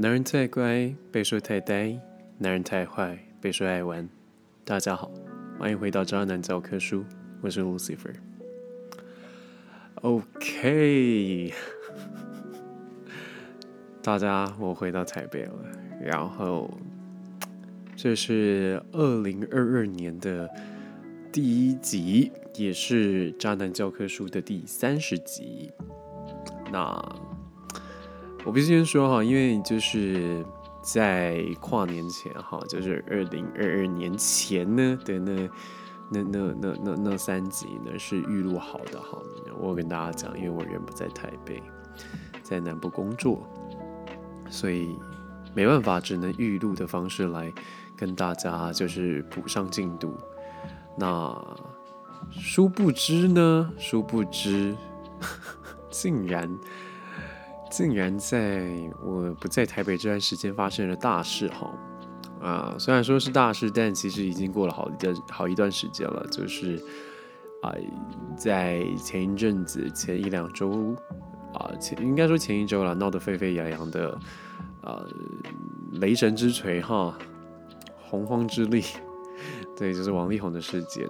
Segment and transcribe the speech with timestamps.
[0.00, 2.00] 男人太乖，被说太呆；
[2.38, 4.08] 男人太坏，被说爱玩。
[4.64, 5.10] 大家好，
[5.58, 7.04] 欢迎回到渣男教科书，
[7.42, 8.14] 我是 Lucifer。
[9.96, 11.52] OK，
[14.02, 15.52] 大家，我回到台北了。
[16.02, 16.70] 然后，
[17.94, 20.48] 这是二零二二年的
[21.30, 25.70] 第一集，也是渣男教科书的第三十集。
[26.72, 27.29] 那。
[28.44, 30.44] 我必须先说哈，因为就是
[30.80, 35.48] 在跨年前哈，就是二零二二年前呢的那
[36.10, 39.18] 那那那那那三集呢是预录好的哈。
[39.58, 41.62] 我跟大家讲，因为我人不在台北，
[42.42, 43.46] 在南部工作，
[44.48, 44.96] 所以
[45.54, 47.52] 没办法，只能预录的方式来
[47.94, 50.16] 跟大家就是补上进度。
[50.96, 51.38] 那
[52.32, 54.74] 殊不知呢，殊不知
[55.90, 56.50] 竟然。
[57.70, 58.68] 竟然在
[59.00, 61.72] 我不在台北这段时间发生了大事哈
[62.40, 62.74] 啊！
[62.78, 66.26] 虽然说是大事，但其实已经过了好一段好一段时间了。
[66.30, 66.82] 就是
[67.62, 67.72] 啊，
[68.36, 70.94] 在前一阵子、前一两周
[71.54, 74.18] 啊，前应该说前一周了，闹得沸沸扬扬的
[74.82, 75.02] 啊，
[75.92, 77.16] 雷神之锤哈，
[77.98, 78.84] 洪荒之力，
[79.78, 81.08] 对，就是王力宏的事件。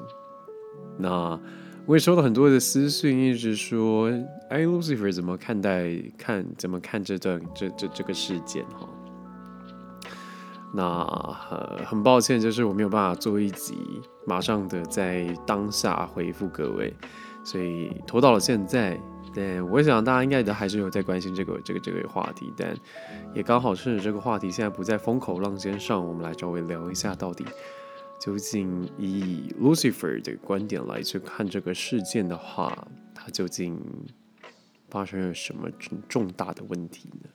[0.98, 1.40] 那。
[1.86, 4.12] 我也收到很多的私信，一直说
[4.48, 8.88] ：“哎，Lucifer 怎么看待看怎么看这段这这这个事件？”哈，
[10.72, 10.84] 那
[11.50, 13.74] 呃很抱歉，就是我没有办法做一集，
[14.24, 16.94] 马上的在当下回复各位，
[17.42, 19.00] 所以拖到了现在。
[19.34, 22.76] 但我想大家应该都还是有在关心这个这个这个话题，但
[23.34, 27.44] 也刚好趁着这个话题现在不在风口浪尖上，我们来稍微聊一下到底。
[28.20, 33.80] 究竟以 Lucifer 的观点来去看这个事件的话，它究竟
[34.90, 37.30] 发生了什么重重大的问题呢？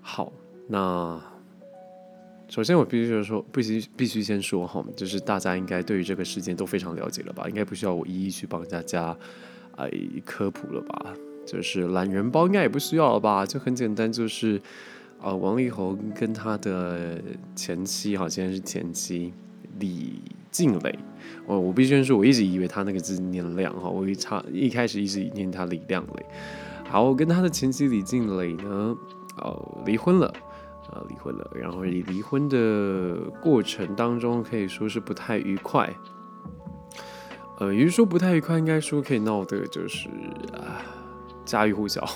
[0.00, 0.32] 好，
[0.66, 1.22] 那
[2.48, 7.48] 首先我必须说，必须必须先说哈，就是大家应该对于这个事件都非常了解了吧？
[7.48, 9.16] 应该不需要我一一去帮大家
[9.76, 9.88] 哎
[10.26, 11.14] 科普了吧？
[11.46, 13.46] 就是懒人包应该也不需要了吧？
[13.46, 14.60] 就很简单，就是
[15.20, 17.22] 呃，王力宏跟他的
[17.54, 19.32] 前妻，好像是前妻。
[19.82, 20.22] 李
[20.52, 20.96] 静蕾，
[21.44, 26.24] 我我必须说，我一直以为他那个字念亮哈，我一差一开始一直念他李亮蕾。
[26.88, 28.96] 好，我跟他的前妻李静蕾呢，
[29.38, 30.32] 呃，离婚了，
[30.92, 31.50] 呃，离婚了。
[31.54, 35.92] 然后离离婚的过程当中，可以说是不太愉快。
[37.58, 40.08] 呃，与其说不太愉快，应该说可以闹的就是
[40.52, 40.78] 啊，
[41.44, 42.06] 家喻户晓。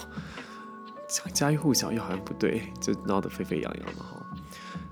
[1.08, 4.25] 讲家喻户晓又好像不对，就闹得沸沸扬扬的哈。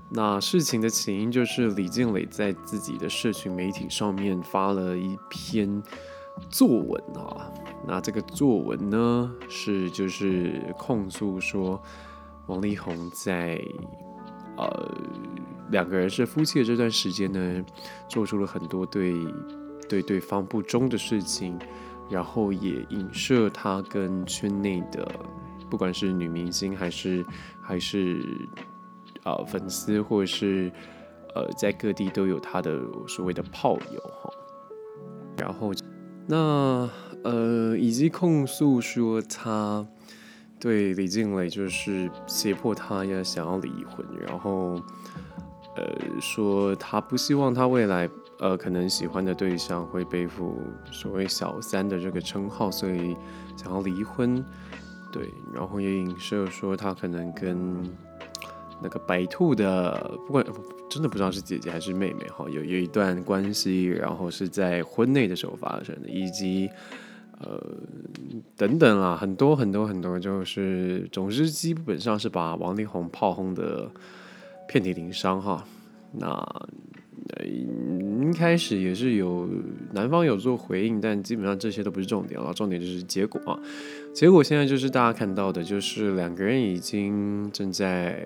[0.07, 5.81] 那事情的起因就是李静蕾在自己的社群媒体上面发了一篇
[6.49, 7.51] 作文啊，
[7.87, 11.81] 那这个作文呢是就是控诉说
[12.45, 13.59] 王力宏在
[14.57, 14.95] 呃
[15.71, 17.65] 两个人是夫妻的这段时间呢，
[18.07, 19.15] 做出了很多对
[19.89, 21.57] 对对方不忠的事情，
[22.09, 25.11] 然后也影射他跟圈内的
[25.67, 27.25] 不管是女明星还是
[27.59, 28.47] 还是。
[29.25, 30.71] 呃，粉丝或者是
[31.33, 34.29] 呃，在各地都有他的所谓的炮友哈，
[35.35, 35.71] 然后
[36.27, 36.87] 那
[37.23, 39.83] 呃，以及控诉说他
[40.59, 44.79] 对李静蕾就是胁迫他要想要离婚，然后
[45.75, 48.07] 呃，说他不希望他未来
[48.39, 50.55] 呃可能喜欢的对象会背负
[50.91, 53.17] 所谓小三的这个称号，所以
[53.57, 54.45] 想要离婚，
[55.11, 57.83] 对，然后也影射说他可能跟。
[58.81, 60.45] 那个白兔的，不管
[60.89, 66.69] 真的不知道是姐姐还是妹妹哈，有有一段关系，然后是在婚内的时候发生的，以及
[67.39, 67.61] 呃
[68.55, 73.89] 等等啊，很多很多很多，就是总之基本上是把王力宏炮轰的
[74.67, 75.65] 遍体鳞伤哈。
[76.17, 76.67] 那
[77.43, 79.49] 一开始也是有
[79.93, 83.59] 男方有做回应，但基本上这些都不是重点了，重点就是结果啊。
[84.15, 88.25] 结果现在就是大家看到的，就是两个人已经正在，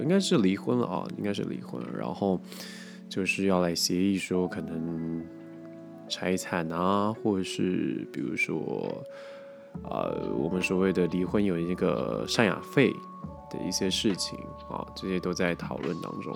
[0.00, 1.88] 应该是离婚了啊，应该是离婚了。
[1.98, 2.40] 然后
[3.08, 5.20] 就是要来协议说，可能
[6.08, 9.04] 财产啊，或者是比如说，
[9.82, 12.92] 呃，我们所谓的离婚有一个赡养费
[13.50, 14.38] 的一些事情
[14.70, 16.32] 啊，这些都在讨论当中。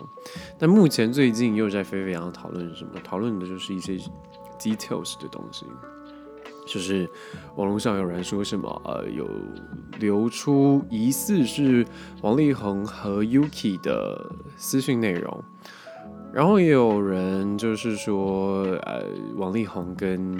[0.58, 2.94] 但目前最近又在沸沸扬扬讨论什么？
[3.04, 3.96] 讨论的就是一些
[4.58, 5.64] details 的东西。
[6.66, 7.08] 就是
[7.56, 9.28] 网络上有人说什么，呃，有
[9.98, 11.86] 流出疑似是
[12.22, 15.44] 王力宏和 Yuki 的私讯内容，
[16.32, 19.04] 然后也有人就是说，呃，
[19.36, 20.36] 王力宏跟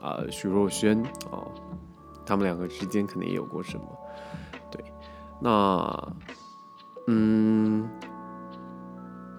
[0.00, 1.42] 呃徐若瑄啊，
[2.24, 3.84] 他们两个之间可能也有过什么，
[4.70, 4.84] 对，
[5.40, 6.12] 那
[7.08, 7.88] 嗯，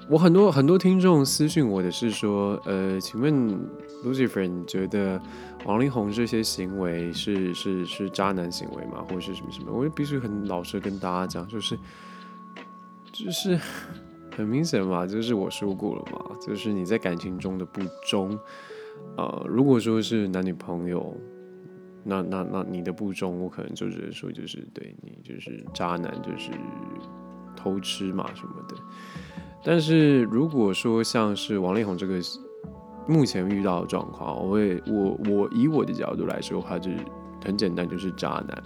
[0.10, 3.34] 我很多很多听众私信我的是说，呃，请问
[4.06, 5.22] Lucifer，你觉得
[5.66, 9.06] 王力宏这些行为是是是渣男行为吗？
[9.10, 9.72] 或者是什么什么？
[9.72, 11.78] 我必须很老实跟大家讲，就是
[13.12, 13.60] 就是
[14.34, 18.40] 很明显嘛，就是我说过了嘛，就是你在感情中的不忠，
[19.18, 21.14] 呃，如果说是男女朋友，
[22.06, 26.52] 那那那你的不忠，我可能就是说就是对你就是渣男，就是
[27.58, 28.76] 偷吃嘛什么的。
[29.64, 32.20] 但是如果说像是王力宏这个
[33.08, 36.98] 目前遇到的状况，我会我我以我的角度来说，他就是
[37.44, 38.64] 很简单，就是渣男。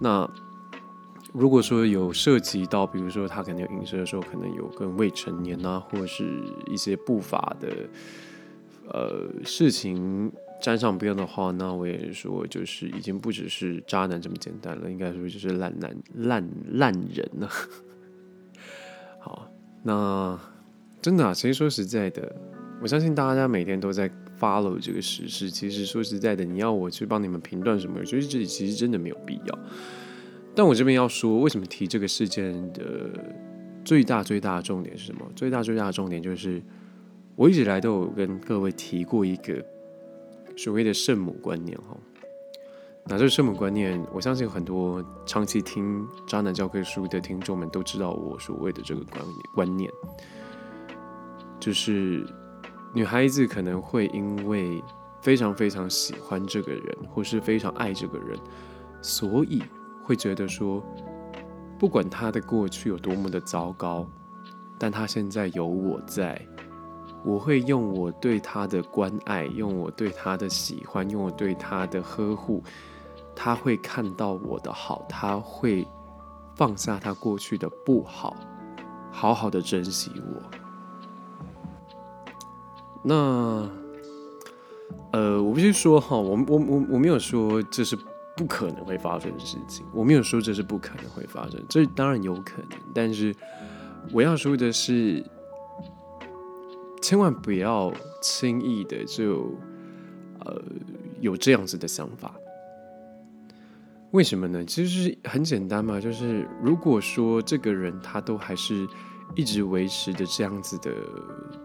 [0.00, 0.28] 那
[1.32, 7.68] 如果说有涉及到，比如说他可能有影射的时候，可能有跟未成年啊，或者是一些不法的
[8.88, 10.32] 呃事情
[10.62, 17.48] 沾上边的话，那我也说就是已经不只是渣男这么简单了，应该说就是烂男烂烂人了。
[19.18, 19.48] 好。
[19.86, 20.40] 那
[21.02, 22.34] 真的啊，其实说实在的，
[22.80, 24.10] 我相信大家每天都在
[24.40, 25.50] follow 这个时事。
[25.50, 29.58] 其实说实在的，你要我去帮你们评断什么，我觉得这里其实真的没有必要。
[30.54, 33.10] 但我这边要说，为什么提这个事件的
[33.84, 35.30] 最大最大的重点是什么？
[35.36, 36.62] 最大最大的重点就是，
[37.36, 39.62] 我一直来都有跟各位提过一个
[40.56, 41.94] 所谓的圣母观念哈。
[43.06, 49.92] 那这个圣母观念，我相信很多长期听渣男教科书的听众们都知道我所谓的这个观念观念，
[51.60, 52.26] 就是
[52.94, 54.82] 女孩子可能会因为
[55.20, 58.38] 非常非常喜欢这个人，或是非常爱这个人，
[59.02, 59.62] 所以
[60.02, 60.82] 会觉得说，
[61.78, 64.06] 不管他的过去有多么的糟糕，
[64.78, 66.40] 但他现在有我在，
[67.22, 72.62] 我会用我对他的关爱，用我对他的喜欢，用我对他的呵护。
[73.34, 75.86] 他会看到我的好，他会
[76.56, 78.36] 放下他过去的不好，
[79.10, 80.42] 好好的珍惜我。
[83.02, 83.68] 那，
[85.12, 87.98] 呃，我必须说哈，我我我我没有说这是
[88.36, 93.34] 不可能会发生的事情，我没有说这是不可能会发生，这当然有可能，但是
[94.12, 95.22] 我要说的是，
[97.02, 97.92] 千万不要
[98.22, 99.54] 轻易的就
[100.40, 100.62] 呃
[101.20, 102.34] 有这样子的想法。
[104.14, 104.64] 为什么呢？
[104.64, 108.86] 其实很简单嘛，就是如果说这个人他都还是
[109.34, 110.94] 一直维持着这样子的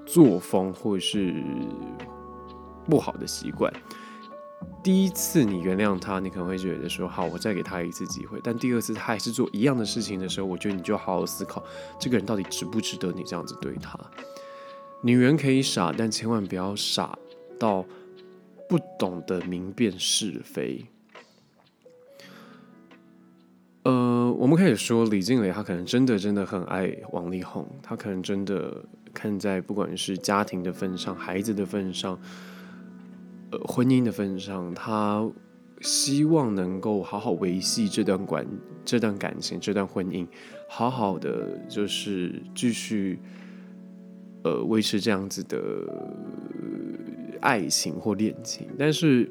[0.03, 1.43] 作风，或者是
[2.85, 3.71] 不好的习惯，
[4.81, 8.39] 第一次你原谅他，你可能会觉得说好，我再给他一次机会。
[8.43, 11.63] 但第二次他还是做一样的事情的时候，我觉得你就好好思考，
[11.99, 13.95] 这个人到底值不值得你这样子对他？
[15.03, 17.15] 女人可以傻，但千万不要傻
[17.59, 17.85] 到
[18.67, 20.83] 不懂得明辨是非。
[23.89, 32.19] 呃，我们可以说李静蕾她可能真的真的很爱王力宏，她可能真的看在不管是家庭的份上、孩子的份上、
[33.49, 35.27] 呃婚姻的份上，她
[35.81, 38.45] 希望能够好好维系这段关、
[38.85, 40.27] 这段感情、这段婚姻，
[40.67, 43.19] 好好的就是继续
[44.43, 45.57] 呃维持这样子的
[47.41, 49.27] 爱情或恋情，但是。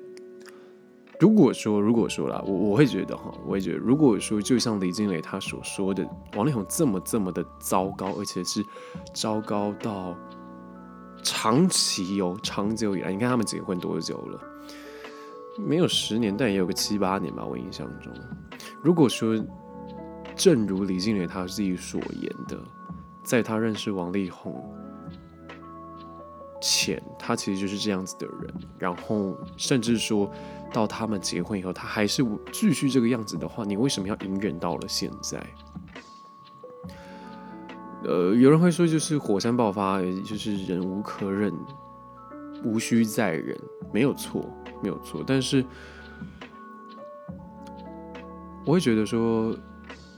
[1.20, 8.64] 如果说，如果说啦，我我会觉得哈，我会觉得，如果说就像李金磊他所说的，王力宏这么这么的糟糕，而且是
[9.12, 10.16] 糟糕到
[11.22, 14.40] 长期哦，长久以来，你看他们结婚多久了？
[15.58, 18.12] 没有十年，但也有个七八年吧，我印象中。
[18.80, 19.36] 如果说，
[20.36, 22.56] 正如李金磊他自己所言的，
[23.24, 24.64] 在他认识王力宏
[26.60, 30.30] 前，他其实就是这样子的人，然后甚至说。
[30.70, 32.22] 到他们结婚以后，他还是
[32.52, 35.42] 继续这个样子的话，你为什么要隐忍到了现在？
[38.04, 41.50] 呃，有人会说，就是火山爆发，就是忍无可忍，
[42.62, 43.58] 无需再忍，
[43.94, 44.44] 没有错，
[44.82, 45.24] 没有错。
[45.26, 45.64] 但是，
[48.66, 49.56] 我会觉得说，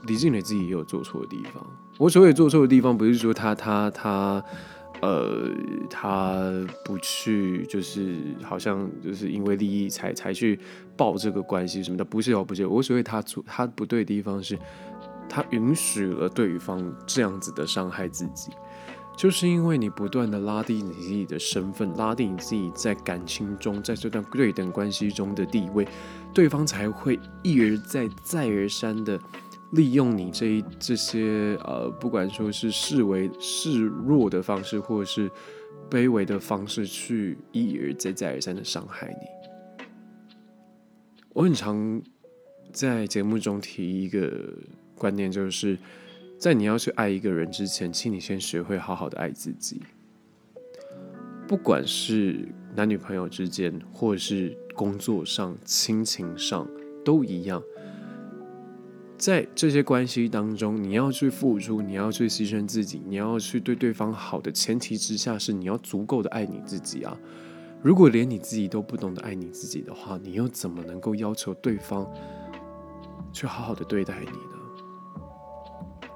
[0.02, 1.64] 李静蕾自己也有做错的地方。
[1.97, 4.44] 我所谓做错的地方，不是说他他他。
[5.02, 5.49] 呃，
[5.88, 6.42] 他
[6.85, 10.59] 不去，就是好像就是因为利益才才去
[10.97, 12.66] 报这个关系什么的，不是哦，不是。
[12.66, 14.59] 我所谓他错，他不对的地方是，
[15.28, 18.50] 他允许了对方这样子的伤害自己，
[19.16, 25.88] 就是因为你不断的拉低你自己的身份，拉低你自己在感情中，在这段对等关系中的地位，
[26.35, 29.19] 对方才会一而再，再而三的。
[29.72, 35.30] 利用你这一这些呃，不管说是视为示弱的方式，或者是
[35.88, 39.84] 卑微的方式，去一而再再而三的伤害你。
[41.32, 42.02] 我很常
[42.72, 44.52] 在节目中提一个
[44.96, 45.78] 观念，就是
[46.38, 49.80] 在你要去爱一个人之前，请你先学会好好的爱自己。
[51.46, 56.68] 不管是男女朋友之间，或者是工作上、亲情上，
[57.04, 57.62] 都一样。
[59.20, 67.14] 在这些关系当中，你要去付出，你要去牺牲自己，你要去对对方好的前提之下，是你要足够的爱你自己啊！
[67.82, 72.10] 如果连你自己都不懂得爱你自己的话，你又怎么能够要求对方
[73.30, 76.08] 去好好的对待你呢？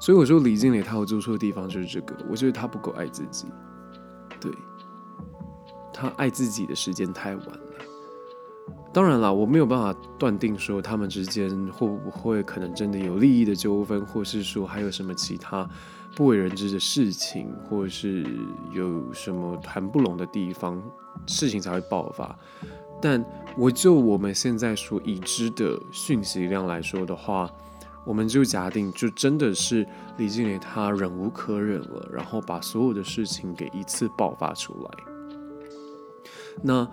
[0.00, 3.46] 所以我说李静蕾她有做错的地方就是这个，我觉得她不够爱自己，
[4.40, 4.50] 对，
[5.92, 7.46] 她爱自己的时间太晚。
[8.96, 15.68] 当然了，我没有办法断定说他们之间会不会可能真的有利益的纠纷，或是说还有什么其他
[16.14, 18.26] 不为人知的事情，或是
[18.72, 20.82] 有什么谈不拢的地方，
[21.26, 22.34] 事情才会爆发。
[22.98, 23.22] 但
[23.58, 27.52] 我就我们现在所已知的讯息量来说的话，
[28.02, 29.86] 我们就假定就真的是
[30.16, 34.90] 李静蕾她忍无可忍了，然后把所有的事情给一次爆发出来。
[36.62, 36.88] 那。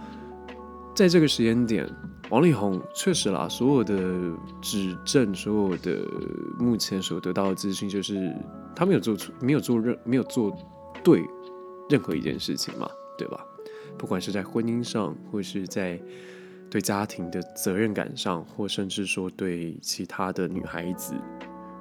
[0.95, 1.89] 在这个时间点，
[2.29, 3.95] 王力宏确实啦，所有的
[4.61, 6.07] 指证，所有的
[6.59, 8.31] 目前所得到的资讯，就是
[8.75, 10.55] 他没有做出，没有做任，没有做
[11.03, 11.25] 对
[11.89, 13.43] 任何一件事情嘛，对吧？
[13.97, 15.99] 不管是在婚姻上，或是在
[16.69, 21.15] 对家庭的责任感上，或甚至说对其他的女孩子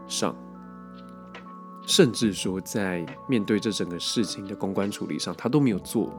[0.06, 0.34] 上，
[1.86, 6.10] 甚至说在面对这整个事情的公关处理上，他都没有做，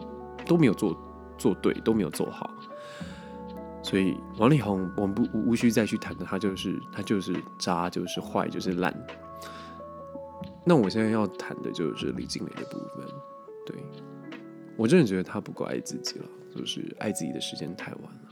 [0.45, 0.95] 都没有做
[1.39, 2.49] 做对，都没有做好。
[3.81, 8.95] 所以王力宏，我们不无需再去谈的，他就是他就是渣，就是坏，就是烂。
[10.65, 13.05] 那我现在要谈的就是李静蕾的部分。
[13.65, 13.75] 对
[14.77, 16.25] 我真的觉得他不够爱自己了，
[16.55, 18.29] 就是爱自己的时间太晚了。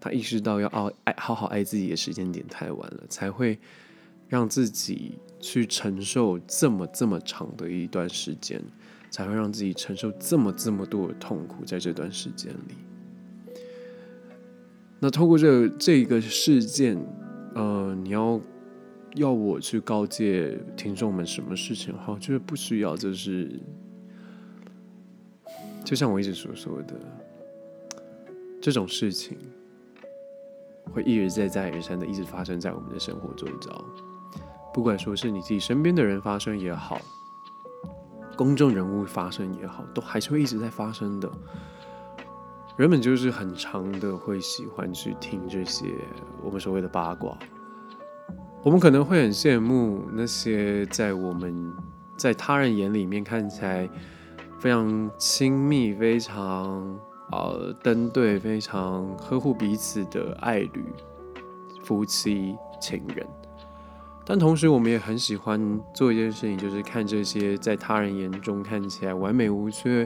[0.00, 3.58] 他意识到要爱爱好好爱自己的时间点太晚了，才会
[4.28, 8.62] 让自己去承受这么这么长的一段时间，
[9.10, 12.74] 才会让自己承受这么这么多的痛苦在这段时间里。
[15.04, 16.96] 那透过这这个事件，
[17.56, 18.40] 呃，你要
[19.16, 22.96] 要我去告诫听众们什么事情的话，我觉得不需要。
[22.96, 23.50] 就是
[25.84, 26.94] 就像我一直所说的，
[28.60, 29.36] 这种事情
[30.92, 33.84] 会一而再、再而三的一直发生在我们的生活周遭。
[34.72, 37.00] 不管说是你自己身边的人发生也好，
[38.36, 41.28] 公众人物发生也好，都还是会一直在发生的。
[42.82, 45.86] 人们就是很长的会喜欢去听这些
[46.42, 47.38] 我们所谓的八卦，
[48.64, 51.72] 我们可能会很羡慕那些在我们
[52.16, 53.88] 在他人眼里面看起来
[54.58, 56.98] 非常亲密、非常
[57.30, 60.84] 呃登对、非常呵护彼此的爱侣、
[61.84, 63.24] 夫妻、情人，
[64.26, 70.04] 但同时我们也很喜欢做一件事情，就是看这些在他人眼中看起来完美无缺，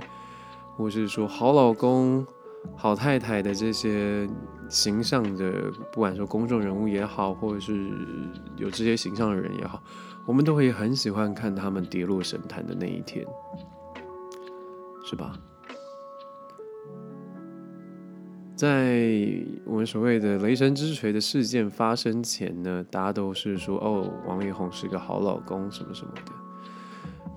[0.76, 2.26] 或是说好老公。
[2.75, 4.28] 好太太的这些
[4.68, 7.90] 形象的，不管说公众人物也好，或者是
[8.56, 9.82] 有这些形象的人也好，
[10.26, 13.25] 我们都会很喜欢看他们跌落神坛的那一天，
[15.04, 15.38] 是吧？
[18.56, 19.04] 在
[19.66, 26.45] 我们所谓的雷神之锤的事件发生前呢，大家都是说，哦，王力宏是个好老公，什么什么的。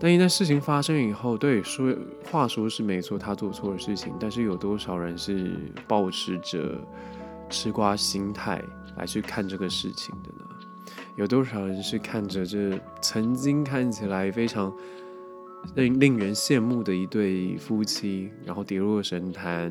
[0.01, 1.93] 但一旦事情发生以后，对说
[2.31, 5.57] 话说是没错，他做错了事情，但是有多少人是
[5.89, 6.79] 保持着
[7.49, 8.63] 吃瓜心态
[8.95, 10.45] 来去看这个事情的呢？
[11.17, 14.73] 有多少人是看着这曾经看起来非常
[15.75, 19.69] 令令人羡慕的一对夫妻，然后跌落神坛，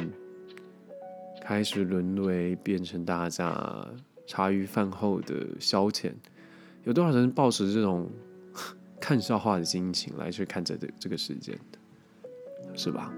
[1.42, 3.88] 开始沦为变成大家
[4.26, 6.12] 茶余饭后的消遣？
[6.84, 8.10] 有多少人抱持这种？
[9.00, 11.78] 看笑话的心情来去看这这这个事件的，
[12.76, 13.12] 是吧？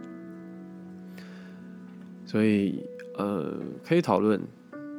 [2.26, 2.84] 所以
[3.16, 4.40] 呃，可以讨论，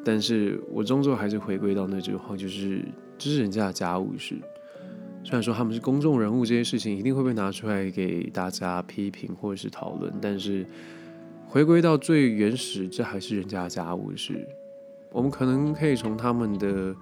[0.04, 2.84] 但是我终究还是回归到那句话，就是
[3.18, 4.36] 这是人家的家务事。
[5.24, 10.66] 虽然说他们是公众人物，这些事情一定会被拿出来给大家批评或者是讨论，但是
[11.48, 14.48] 回归到最原始，这还是人家的家务事。
[15.12, 16.96] 我们可能可以从他们的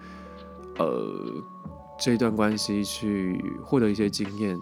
[0.78, 1.44] 呃。
[2.00, 4.60] 这段关系去获得一些经验，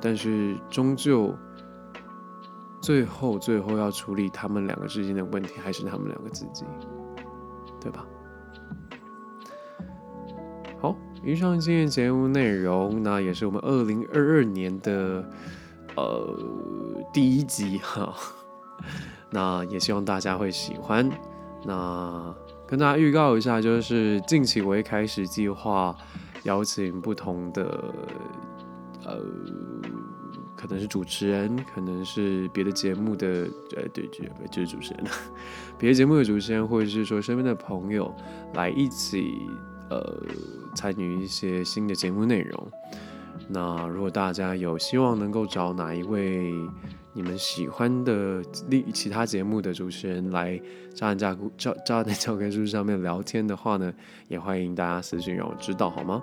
[0.00, 1.34] 但是终究
[2.80, 6.64] 最后最后要处理他们两个之间的问题，还是他们两个自己，
[7.80, 8.06] 对吧？
[10.80, 15.22] 好，以上今天节目内容，那也是我们二零二二年的
[15.96, 16.38] 呃
[17.12, 18.14] 第一集哈，
[19.30, 21.10] 那也希望大家会喜欢。
[21.64, 22.34] 那
[22.70, 25.92] 跟大家预告一下，就是近期我会开始计划
[26.44, 27.92] 邀请不同的
[29.04, 29.18] 呃，
[30.56, 34.22] 可能是主持人，可能是别的节目的呃，对，就
[34.52, 35.04] 就是主持人，
[35.76, 38.14] 别的节目的主持人，或者是说身边的朋友
[38.54, 39.48] 来一起
[39.88, 40.22] 呃
[40.76, 42.70] 参与一些新的节目内容。
[43.48, 46.54] 那如果大家有希望能够找哪一位
[47.12, 50.52] 你们喜欢的另其他节目的主持人来
[50.94, 53.92] 《渣男教教渣男教科书》上面聊天的话呢，
[54.28, 56.22] 也欢迎大家私信让我知道好吗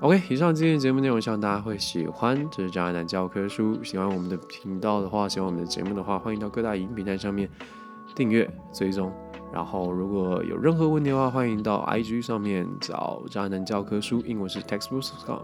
[0.00, 2.34] ？OK，以上今天的节目内容，希望大家会喜欢。
[2.50, 7.46] 这是《渣男教科书》，喜欢我们的频道的话，喜欢我们的节目的话，欢迎到各大影音平台上面
[8.14, 9.12] 订阅追踪。
[9.52, 15.42] 然后如果有任何问题的话，欢迎到 IG 上面找《渣男教科书》，英文是 Textbooks of Scam。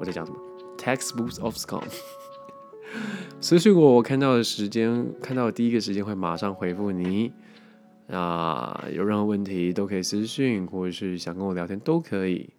[0.00, 0.38] 我在讲什么
[0.76, 1.84] ？textbooks of scum。
[3.40, 7.32] 私信我，我看到的时间，看到的第一个时间会马上回复你。
[8.08, 12.50] 啊有任何问题都可以私信，或者是想跟我聊天都可以。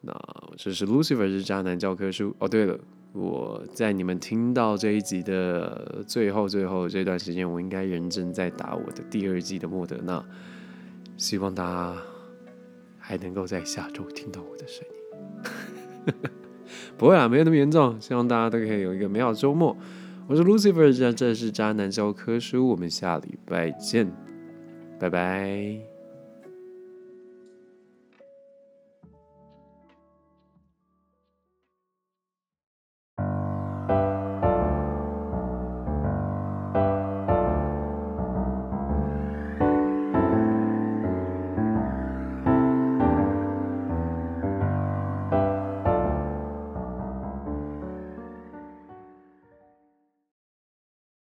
[0.00, 0.12] 那
[0.56, 2.34] 这是 Lucifer 是渣男教科书。
[2.40, 2.78] 哦，对了，
[3.12, 10.24] 我在你们听到这一集的最后最后这段时间，我应该认真在打我的第二季的莫德纳。
[11.16, 11.96] 希望大家
[12.98, 16.14] 还能够在下周听到我的声音。
[16.96, 18.00] 不会啦，没有那么严重。
[18.00, 19.76] 希望大家都可以有一个美好周末。
[20.26, 24.10] 我是 Lucifer，这这是渣男教科书，我们下礼拜见，
[24.98, 25.95] 拜拜。